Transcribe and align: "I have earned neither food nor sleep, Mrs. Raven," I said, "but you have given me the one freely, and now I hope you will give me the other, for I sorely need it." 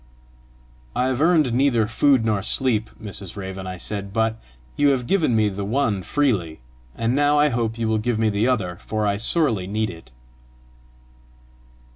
"I 0.95 1.05
have 1.09 1.21
earned 1.21 1.53
neither 1.53 1.85
food 1.85 2.25
nor 2.25 2.41
sleep, 2.41 2.89
Mrs. 2.99 3.35
Raven," 3.35 3.67
I 3.67 3.77
said, 3.77 4.11
"but 4.11 4.41
you 4.75 4.89
have 4.89 5.05
given 5.05 5.35
me 5.35 5.47
the 5.47 5.63
one 5.63 6.01
freely, 6.01 6.59
and 6.95 7.13
now 7.13 7.37
I 7.37 7.49
hope 7.49 7.77
you 7.77 7.87
will 7.87 7.99
give 7.99 8.17
me 8.17 8.29
the 8.29 8.47
other, 8.47 8.77
for 8.77 9.05
I 9.05 9.17
sorely 9.17 9.67
need 9.67 9.91
it." 9.91 10.09